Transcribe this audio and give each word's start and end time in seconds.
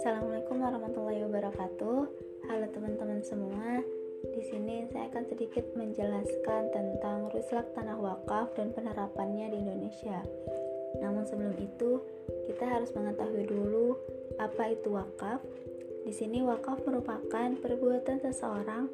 Assalamualaikum 0.00 0.56
warahmatullahi 0.56 1.20
wabarakatuh. 1.28 2.00
Halo 2.48 2.66
teman-teman 2.72 3.20
semua. 3.20 3.84
Di 4.24 4.40
sini 4.40 4.88
saya 4.88 5.12
akan 5.12 5.28
sedikit 5.28 5.68
menjelaskan 5.76 6.72
tentang 6.72 7.28
ruslak 7.28 7.76
tanah 7.76 8.00
wakaf 8.00 8.56
dan 8.56 8.72
penerapannya 8.72 9.52
di 9.52 9.60
Indonesia. 9.60 10.24
Namun 11.04 11.28
sebelum 11.28 11.52
itu, 11.60 12.00
kita 12.48 12.64
harus 12.64 12.88
mengetahui 12.96 13.44
dulu 13.44 14.00
apa 14.40 14.72
itu 14.72 14.96
wakaf. 14.96 15.44
Di 16.08 16.12
sini 16.16 16.40
wakaf 16.40 16.80
merupakan 16.88 17.52
perbuatan 17.60 18.16
seseorang 18.24 18.88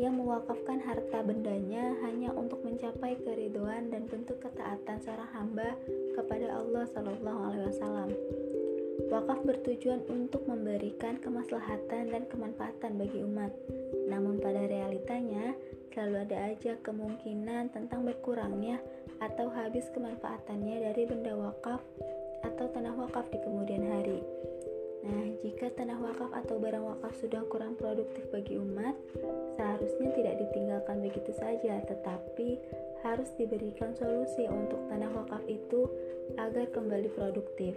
yang 0.00 0.16
mewakafkan 0.16 0.80
harta 0.80 1.20
bendanya 1.20 1.92
hanya 2.00 2.32
untuk 2.32 2.64
mencapai 2.64 3.20
keriduan 3.20 3.92
dan 3.92 4.08
bentuk 4.08 4.40
ketaatan 4.40 4.96
seorang 5.04 5.30
hamba 5.36 5.76
kepada 6.16 6.48
Allah 6.56 6.84
Shallallahu 6.88 7.40
Alaihi 7.48 7.66
Wasallam. 7.68 8.10
Wakaf 9.12 9.44
bertujuan 9.44 10.04
untuk 10.08 10.48
memberikan 10.48 11.20
kemaslahatan 11.20 12.12
dan 12.12 12.22
kemanfaatan 12.28 12.96
bagi 12.96 13.20
umat. 13.24 13.52
Namun 14.08 14.40
pada 14.40 14.64
realitanya 14.64 15.52
selalu 15.92 16.16
ada 16.28 16.38
aja 16.52 16.72
kemungkinan 16.80 17.72
tentang 17.76 18.08
berkurangnya 18.08 18.80
atau 19.20 19.52
habis 19.52 19.88
kemanfaatannya 19.92 20.88
dari 20.88 21.02
benda 21.04 21.36
wakaf 21.36 21.84
atau 22.42 22.66
tanah 22.72 22.96
wakaf 22.96 23.28
di 23.28 23.38
kemudian 23.44 23.84
hari. 23.86 24.20
Nah, 25.02 25.34
jika 25.42 25.66
tanah 25.74 25.98
wakaf 25.98 26.30
atau 26.30 26.62
barang 26.62 26.86
wakaf 26.86 27.10
sudah 27.18 27.42
kurang 27.50 27.74
produktif 27.74 28.22
bagi 28.30 28.54
umat, 28.54 28.94
seharusnya 29.58 30.14
tidak 30.14 30.38
ditinggalkan 30.46 31.02
begitu 31.02 31.34
saja, 31.34 31.82
tetapi 31.82 32.62
harus 33.02 33.26
diberikan 33.34 33.90
solusi 33.98 34.46
untuk 34.46 34.78
tanah 34.86 35.10
wakaf 35.10 35.42
itu 35.50 35.90
agar 36.38 36.70
kembali 36.70 37.10
produktif. 37.18 37.74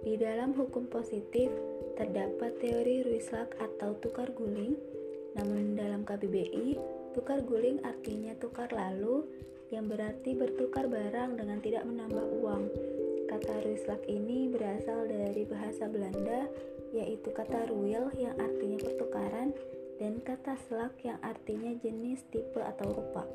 Di 0.00 0.16
dalam 0.16 0.56
hukum 0.56 0.88
positif, 0.88 1.52
terdapat 2.00 2.56
teori 2.64 3.04
Ruislak 3.04 3.52
atau 3.60 3.92
tukar 4.00 4.32
guling, 4.32 4.72
namun 5.36 5.76
dalam 5.76 6.08
KBBI, 6.08 6.80
tukar 7.12 7.44
guling 7.44 7.76
artinya 7.84 8.32
tukar 8.40 8.72
lalu, 8.72 9.28
yang 9.68 9.84
berarti 9.84 10.32
bertukar 10.32 10.88
barang 10.88 11.36
dengan 11.36 11.60
tidak 11.60 11.84
menambah 11.84 12.24
uang. 12.40 12.64
Kata 13.28 13.60
ruislak 13.60 14.08
ini 14.08 14.48
berasal 14.48 15.04
dari 15.04 15.44
bahasa 15.44 15.84
Belanda, 15.84 16.48
yaitu 16.96 17.28
kata 17.28 17.68
ruil 17.68 18.08
yang 18.16 18.32
artinya 18.40 18.80
pertukaran 18.80 19.52
dan 20.00 20.16
kata 20.24 20.56
slak 20.66 20.96
yang 21.04 21.20
artinya 21.20 21.76
jenis, 21.76 22.24
tipe, 22.32 22.56
atau 22.56 22.88
rupa. 22.88 23.28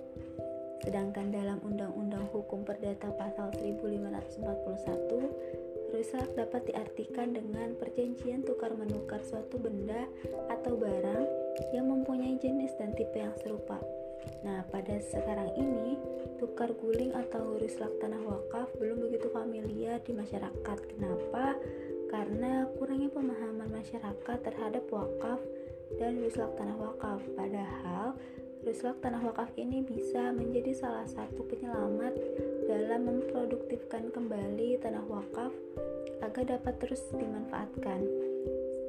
Sedangkan 0.82 1.30
dalam 1.32 1.64
Undang-Undang 1.64 2.28
Hukum 2.34 2.66
Perdata 2.68 3.16
Pasal 3.16 3.56
1541, 3.56 5.94
ruislak 5.94 6.36
dapat 6.36 6.74
diartikan 6.74 7.38
dengan 7.38 7.78
perjanjian 7.78 8.42
tukar-menukar 8.44 9.22
suatu 9.22 9.62
benda 9.62 10.10
atau 10.50 10.74
barang 10.76 11.24
yang 11.72 11.88
mempunyai 11.88 12.36
jenis 12.42 12.74
dan 12.82 12.92
tipe 12.98 13.16
yang 13.16 13.38
serupa. 13.40 13.78
Nah, 14.44 14.64
pada 14.68 15.00
sekarang 15.00 15.56
ini, 15.56 15.96
tukar 16.38 16.72
guling 16.76 17.16
atau 17.16 17.56
ruslak 17.56 17.92
tanah 18.04 18.20
wakaf 18.24 18.68
belum 18.76 19.08
begitu 19.08 19.32
familiar 19.32 20.04
di 20.04 20.12
masyarakat. 20.12 20.78
Kenapa? 20.92 21.56
Karena 22.12 22.68
kurangnya 22.78 23.10
pemahaman 23.10 23.72
masyarakat 23.72 24.38
terhadap 24.44 24.84
wakaf 24.92 25.40
dan 25.98 26.20
ruslak 26.20 26.52
tanah 26.60 26.78
wakaf. 26.78 27.24
Padahal, 27.34 28.14
ruslak 28.68 29.00
tanah 29.00 29.24
wakaf 29.24 29.50
ini 29.56 29.84
bisa 29.84 30.32
menjadi 30.36 30.76
salah 30.76 31.08
satu 31.08 31.44
penyelamat 31.48 32.14
dalam 32.68 33.08
memproduktifkan 33.08 34.12
kembali 34.12 34.80
tanah 34.80 35.04
wakaf 35.08 35.52
agar 36.24 36.44
dapat 36.60 36.76
terus 36.80 37.04
dimanfaatkan. 37.12 38.04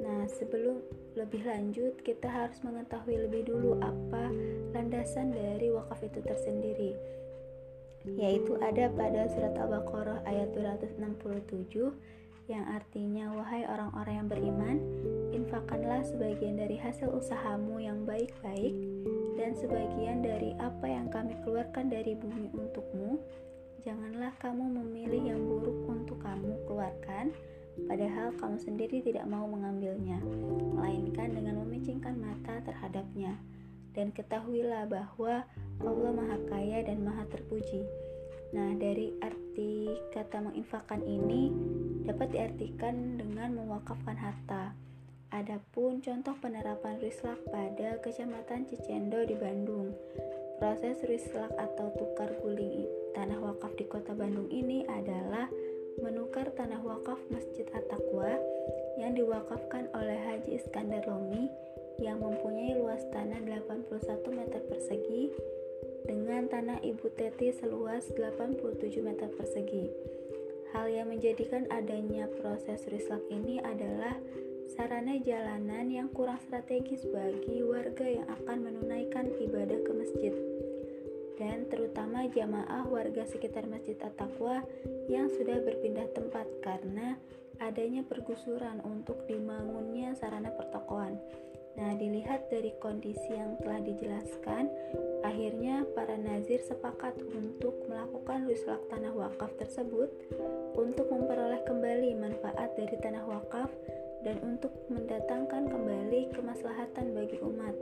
Nah, 0.04 0.28
sebelum 0.28 0.84
lebih 1.16 1.48
lanjut, 1.48 1.96
kita 2.04 2.28
harus 2.28 2.60
mengetahui 2.60 3.24
lebih 3.24 3.48
dulu 3.48 3.80
apa 3.80 4.28
landasan 4.76 5.32
dari 5.32 5.72
wakaf 5.72 6.04
itu 6.04 6.20
tersendiri. 6.20 6.92
Yaitu 8.04 8.60
ada 8.60 8.92
pada 8.92 9.24
surat 9.32 9.56
Al-Baqarah 9.56 10.28
ayat 10.28 10.52
267 10.52 11.96
yang 12.44 12.68
artinya 12.68 13.32
wahai 13.32 13.64
orang-orang 13.64 14.14
yang 14.20 14.28
beriman, 14.28 14.76
infakkanlah 15.32 16.04
sebagian 16.04 16.60
dari 16.60 16.76
hasil 16.76 17.08
usahamu 17.08 17.80
yang 17.80 18.04
baik-baik 18.04 18.76
dan 19.40 19.56
sebagian 19.56 20.20
dari 20.20 20.52
apa 20.60 20.84
yang 20.84 21.08
kami 21.08 21.32
keluarkan 21.40 21.88
dari 21.88 22.12
bumi 22.12 22.52
untukmu. 22.52 23.16
Janganlah 23.80 24.36
kamu 24.36 24.60
memilih 24.84 25.32
yang 25.32 25.40
buruk 25.40 25.88
untuk 25.88 26.20
kamu 26.20 26.52
keluarkan 26.68 27.32
padahal 27.86 28.34
kamu 28.38 28.56
sendiri 28.58 29.02
tidak 29.02 29.26
mau 29.26 29.44
mengambilnya, 29.46 30.22
melainkan 30.74 31.34
dengan 31.34 31.60
memicingkan 31.64 32.14
mata 32.18 32.62
terhadapnya. 32.64 33.36
Dan 33.94 34.10
ketahuilah 34.10 34.90
bahwa 34.90 35.46
Allah 35.78 36.10
Maha 36.10 36.38
Kaya 36.50 36.82
dan 36.82 37.06
Maha 37.06 37.26
Terpuji. 37.30 37.86
Nah, 38.54 38.74
dari 38.78 39.14
arti 39.22 39.90
kata 40.14 40.42
menginfakkan 40.42 41.02
ini 41.02 41.50
dapat 42.06 42.34
diartikan 42.34 43.18
dengan 43.18 43.54
mewakafkan 43.54 44.18
harta. 44.18 44.74
Adapun 45.34 45.98
contoh 45.98 46.38
penerapan 46.38 47.02
rislak 47.02 47.42
pada 47.50 47.98
Kecamatan 47.98 48.70
Cicendo 48.70 49.26
di 49.26 49.34
Bandung. 49.34 49.90
Proses 50.62 51.02
rislak 51.10 51.50
atau 51.58 51.90
tukar 51.98 52.30
guling 52.38 52.86
tanah 53.18 53.42
wakaf 53.42 53.74
di 53.74 53.86
Kota 53.90 54.14
Bandung 54.14 54.46
ini 54.50 54.86
adalah 54.86 55.50
menukar 56.02 56.50
tanah 56.54 56.82
wakaf 56.82 57.20
Masjid 57.30 57.66
At-Taqwa 57.70 58.38
yang 58.98 59.14
diwakafkan 59.14 59.90
oleh 59.94 60.18
Haji 60.18 60.58
Iskandar 60.58 61.06
Lomi 61.06 61.50
yang 62.02 62.18
mempunyai 62.18 62.74
luas 62.74 63.02
tanah 63.14 63.38
81 63.42 63.90
meter 64.34 64.60
persegi 64.66 65.30
dengan 66.04 66.50
tanah 66.50 66.82
Ibu 66.82 67.06
Teti 67.14 67.54
seluas 67.54 68.10
87 68.12 68.98
meter 69.00 69.30
persegi. 69.34 69.88
Hal 70.74 70.90
yang 70.90 71.14
menjadikan 71.14 71.70
adanya 71.70 72.26
proses 72.42 72.82
rislak 72.90 73.22
ini 73.30 73.62
adalah 73.62 74.18
sarana 74.74 75.14
jalanan 75.22 75.86
yang 75.86 76.10
kurang 76.10 76.42
strategis 76.42 77.06
bagi 77.06 77.62
warga 77.62 78.02
yang 78.02 78.26
akan 78.26 78.58
menunaikan 78.66 79.30
ibadah 79.38 79.78
ke 79.86 79.92
masjid 79.94 80.34
dan 81.44 81.68
terutama 81.68 82.24
jamaah 82.32 82.88
warga 82.88 83.28
sekitar 83.28 83.68
Masjid 83.68 84.00
At-Taqwa 84.00 84.64
yang 85.12 85.28
sudah 85.28 85.60
berpindah 85.60 86.08
tempat 86.16 86.48
karena 86.64 87.20
adanya 87.60 88.00
pergusuran 88.00 88.80
untuk 88.80 89.28
dibangunnya 89.28 90.16
sarana 90.16 90.48
pertokoan. 90.56 91.20
Nah, 91.74 91.90
dilihat 91.98 92.48
dari 92.48 92.72
kondisi 92.80 93.34
yang 93.34 93.58
telah 93.60 93.82
dijelaskan, 93.82 94.70
akhirnya 95.26 95.84
para 95.92 96.16
nazir 96.16 96.62
sepakat 96.64 97.18
untuk 97.34 97.76
melakukan 97.90 98.46
ruslak 98.46 98.80
tanah 98.88 99.12
wakaf 99.12 99.52
tersebut 99.60 100.08
untuk 100.78 101.10
memperoleh 101.12 101.60
kembali 101.66 102.14
manfaat 102.16 102.72
dari 102.78 102.94
tanah 103.04 103.26
wakaf 103.26 103.68
dan 104.22 104.40
untuk 104.40 104.72
mendatangkan 104.88 105.68
kembali 105.68 106.32
kemaslahatan 106.32 107.12
bagi 107.12 107.36
umat 107.42 107.74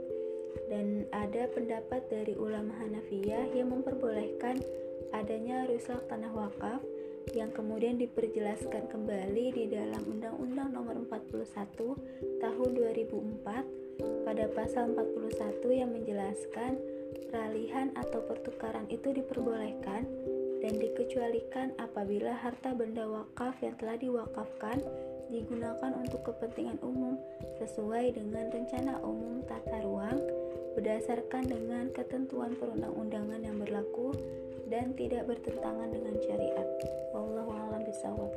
dan 0.67 1.05
ada 1.13 1.49
pendapat 1.51 2.05
dari 2.09 2.33
ulama 2.37 2.73
Hanafiyah 2.81 3.53
yang 3.53 3.73
memperbolehkan 3.73 4.61
adanya 5.13 5.65
rusak 5.69 6.01
tanah 6.09 6.33
wakaf 6.33 6.81
yang 7.31 7.49
kemudian 7.55 7.95
diperjelaskan 7.95 8.91
kembali 8.91 9.45
di 9.55 9.65
dalam 9.71 10.03
Undang-Undang 10.03 10.69
Nomor 10.75 10.95
41 11.07 12.43
Tahun 12.43 12.69
2004 12.75 14.27
pada 14.27 14.45
pasal 14.51 14.91
41 14.91 15.63
yang 15.71 15.95
menjelaskan 15.95 16.75
peralihan 17.31 17.93
atau 17.95 18.19
pertukaran 18.27 18.85
itu 18.91 19.13
diperbolehkan 19.15 20.03
dan 20.59 20.73
dikecualikan 20.79 21.75
apabila 21.79 22.31
harta 22.35 22.71
benda 22.71 23.03
wakaf 23.03 23.55
yang 23.59 23.75
telah 23.79 23.99
diwakafkan 23.99 24.79
digunakan 25.33 25.91
untuk 25.97 26.21
kepentingan 26.29 26.77
umum 26.85 27.17
sesuai 27.57 28.13
dengan 28.13 28.53
rencana 28.53 29.01
umum 29.01 29.41
tata 29.49 29.81
ruang 29.81 30.21
berdasarkan 30.77 31.49
dengan 31.49 31.89
ketentuan 31.89 32.53
perundang-undangan 32.53 33.41
yang 33.41 33.57
berlaku 33.57 34.13
dan 34.69 34.93
tidak 34.93 35.25
bertentangan 35.25 35.89
dengan 35.89 36.15
syariat. 36.21 36.67
Wallahu 37.13 37.49
a'lam 37.49 37.81
bishawab. 37.85 38.31